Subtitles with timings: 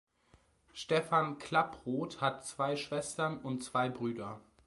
[0.73, 4.41] Stephan Klapproth hat zwei Schwestern und zwei Brüder.